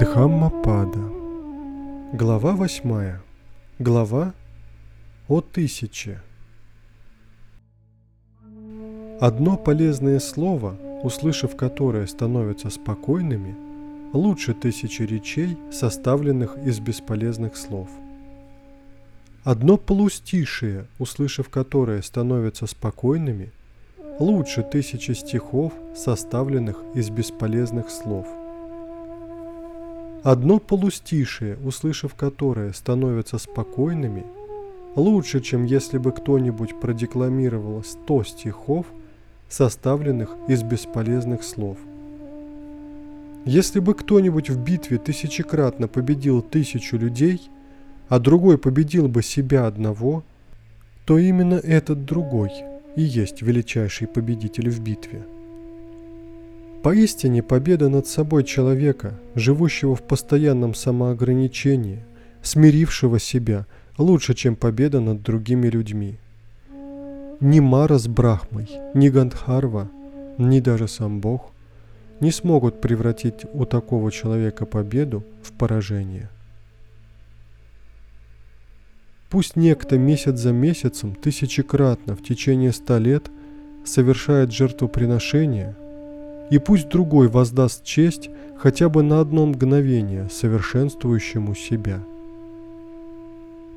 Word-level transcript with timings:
Дхаммапада. 0.00 0.98
Глава 2.14 2.56
восьмая. 2.56 3.20
Глава 3.78 4.32
о 5.28 5.42
тысяче. 5.42 6.22
Одно 9.20 9.58
полезное 9.58 10.18
слово, 10.18 10.74
услышав 11.02 11.54
которое 11.54 12.06
становятся 12.06 12.70
спокойными, 12.70 13.54
лучше 14.14 14.54
тысячи 14.54 15.02
речей, 15.02 15.58
составленных 15.70 16.56
из 16.64 16.80
бесполезных 16.80 17.54
слов. 17.54 17.90
Одно 19.44 19.76
полустишие, 19.76 20.86
услышав 20.98 21.50
которое 21.50 22.00
становятся 22.00 22.66
спокойными, 22.66 23.52
лучше 24.18 24.62
тысячи 24.62 25.12
стихов, 25.12 25.74
составленных 25.94 26.78
из 26.94 27.10
бесполезных 27.10 27.90
слов. 27.90 28.26
Одно 30.22 30.58
полустишие, 30.58 31.56
услышав 31.64 32.14
которое 32.14 32.72
становятся 32.74 33.38
спокойными, 33.38 34.24
лучше, 34.94 35.40
чем 35.40 35.64
если 35.64 35.96
бы 35.96 36.12
кто-нибудь 36.12 36.78
продекламировал 36.78 37.82
сто 37.84 38.22
стихов, 38.22 38.86
составленных 39.48 40.36
из 40.46 40.62
бесполезных 40.62 41.42
слов. 41.42 41.78
Если 43.46 43.80
бы 43.80 43.94
кто-нибудь 43.94 44.50
в 44.50 44.62
битве 44.62 44.98
тысячекратно 44.98 45.88
победил 45.88 46.42
тысячу 46.42 46.98
людей, 46.98 47.40
а 48.10 48.18
другой 48.18 48.58
победил 48.58 49.08
бы 49.08 49.22
себя 49.22 49.66
одного, 49.66 50.22
то 51.06 51.16
именно 51.16 51.54
этот 51.54 52.04
другой 52.04 52.50
и 52.94 53.02
есть 53.02 53.40
величайший 53.40 54.06
победитель 54.06 54.68
в 54.68 54.80
битве. 54.80 55.22
Поистине 56.82 57.42
победа 57.42 57.88
над 57.90 58.06
собой 58.06 58.42
человека, 58.44 59.18
живущего 59.34 59.94
в 59.94 60.02
постоянном 60.02 60.74
самоограничении, 60.74 62.02
смирившего 62.42 63.18
себя, 63.18 63.66
лучше, 63.98 64.34
чем 64.34 64.56
победа 64.56 65.00
над 65.00 65.22
другими 65.22 65.68
людьми. 65.68 66.18
Ни 67.40 67.60
Мара 67.60 67.98
с 67.98 68.08
Брахмой, 68.08 68.68
ни 68.94 69.10
Гандхарва, 69.10 69.90
ни 70.38 70.60
даже 70.60 70.88
сам 70.88 71.20
Бог 71.20 71.52
не 72.20 72.30
смогут 72.30 72.80
превратить 72.80 73.46
у 73.52 73.64
такого 73.64 74.12
человека 74.12 74.66
победу 74.66 75.24
в 75.42 75.52
поражение. 75.52 76.28
Пусть 79.30 79.56
некто 79.56 79.96
месяц 79.96 80.38
за 80.38 80.52
месяцем 80.52 81.14
тысячекратно 81.14 82.16
в 82.16 82.22
течение 82.22 82.72
ста 82.72 82.98
лет 82.98 83.30
совершает 83.84 84.52
жертвоприношение, 84.52 85.76
и 86.50 86.58
пусть 86.58 86.88
другой 86.88 87.28
воздаст 87.28 87.84
честь 87.84 88.28
хотя 88.58 88.88
бы 88.88 89.02
на 89.02 89.20
одно 89.20 89.46
мгновение 89.46 90.28
совершенствующему 90.28 91.54
себя. 91.54 92.00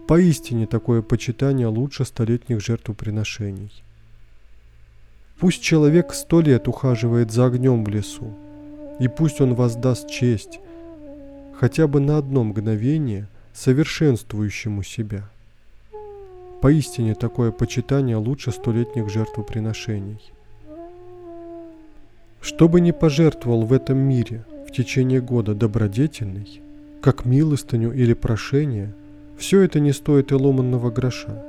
Поистине 0.07 0.67
такое 0.67 1.01
почитание 1.01 1.67
лучше 1.67 2.03
столетних 2.03 2.59
жертвоприношений. 2.59 3.71
Пусть 5.39 5.61
человек 5.61 6.13
сто 6.13 6.41
лет 6.41 6.67
ухаживает 6.67 7.31
за 7.31 7.45
огнем 7.45 7.83
в 7.83 7.89
лесу, 7.89 8.33
и 8.99 9.07
пусть 9.07 9.39
он 9.39 9.55
воздаст 9.55 10.09
честь 10.09 10.59
хотя 11.59 11.87
бы 11.87 11.99
на 11.99 12.17
одно 12.17 12.43
мгновение 12.43 13.27
совершенствующему 13.53 14.83
себя. 14.83 15.29
Поистине 16.61 17.13
такое 17.13 17.51
почитание 17.51 18.17
лучше 18.17 18.51
столетних 18.51 19.09
жертвоприношений. 19.09 20.19
Что 22.43 22.67
бы 22.67 22.81
ни 22.81 22.91
пожертвовал 22.91 23.65
в 23.65 23.71
этом 23.71 23.97
мире 23.97 24.43
в 24.67 24.71
течение 24.73 25.21
года 25.21 25.55
добродетельный, 25.55 26.61
как 27.01 27.23
милостыню 27.23 27.93
или 27.93 28.13
прошение, 28.13 28.93
все 29.37 29.61
это 29.61 29.79
не 29.79 29.93
стоит 29.93 30.33
и 30.33 30.35
ломанного 30.35 30.91
гроша. 30.91 31.41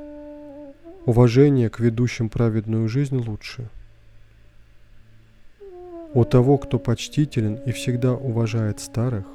Уважение 1.05 1.69
к 1.69 1.81
ведущим 1.81 2.29
праведную 2.29 2.89
жизнь 2.89 3.17
лучше. 3.17 3.69
У 6.15 6.25
того, 6.25 6.59
кто 6.59 6.79
почтителен 6.79 7.57
и 7.67 7.73
всегда 7.73 8.13
уважает 8.13 8.79
старых, 8.79 9.27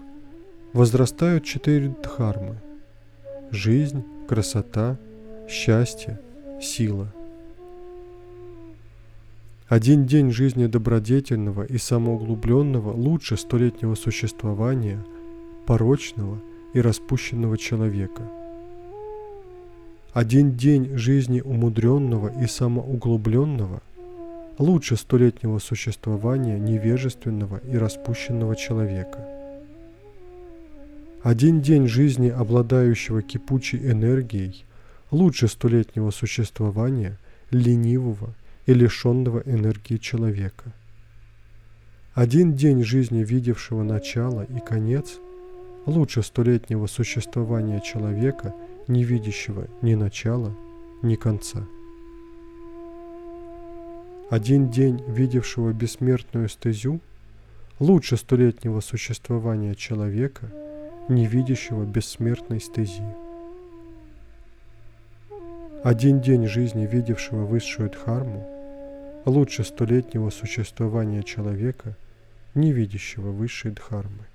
возрастают 0.71 1.43
четыре 1.43 1.93
дхармы– 2.01 2.55
жизнь, 3.51 4.05
красота– 4.29 4.97
счастье, 5.49 6.21
сила. 6.61 7.13
Один 9.69 10.07
день 10.07 10.31
жизни 10.31 10.65
добродетельного 10.65 11.61
и 11.61 11.77
самоуглубленного 11.77 12.91
лучше 12.91 13.37
столетнего 13.37 13.93
существования 13.93 14.97
порочного 15.67 16.41
и 16.73 16.81
распущенного 16.81 17.55
человека. 17.55 18.23
Один 20.11 20.53
день 20.53 20.97
жизни 20.97 21.41
умудренного 21.41 22.31
и 22.41 22.47
самоуглубленного 22.47 23.83
лучше 24.57 24.95
столетнего 24.95 25.59
существования 25.59 26.57
невежественного 26.57 27.57
и 27.57 27.77
распущенного 27.77 28.55
человека. 28.55 29.23
Один 31.21 31.61
день 31.61 31.87
жизни 31.87 32.29
обладающего 32.29 33.21
кипучей 33.21 33.77
энергией 33.77 34.65
лучше 35.11 35.47
столетнего 35.47 36.09
существования 36.09 37.19
ленивого 37.51 38.33
и 38.69 38.73
лишенного 38.75 39.41
энергии 39.47 39.97
человека. 39.97 40.71
Один 42.13 42.53
день 42.53 42.83
жизни, 42.83 43.23
видевшего 43.23 43.81
начало 43.81 44.43
и 44.43 44.59
конец, 44.59 45.17
лучше 45.87 46.21
столетнего 46.21 46.85
существования 46.85 47.81
человека, 47.81 48.53
не 48.87 49.03
видящего 49.03 49.67
ни 49.81 49.95
начала, 49.95 50.55
ни 51.01 51.15
конца. 51.15 51.65
Один 54.29 54.69
день, 54.69 55.03
видевшего 55.07 55.73
бессмертную 55.73 56.47
стезю, 56.47 56.99
лучше 57.79 58.17
столетнего 58.17 58.81
существования 58.81 59.73
человека, 59.73 60.45
не 61.09 61.25
видящего 61.25 61.85
бессмертной 61.85 62.61
стези. 62.61 63.01
Один 65.83 66.21
день 66.21 66.45
жизни, 66.45 66.85
видевшего 66.85 67.45
высшую 67.45 67.89
дхарму, 67.89 68.58
лучше 69.25 69.63
столетнего 69.63 70.29
существования 70.29 71.23
человека, 71.23 71.95
не 72.55 72.71
видящего 72.71 73.31
высшей 73.31 73.71
дхармы. 73.71 74.25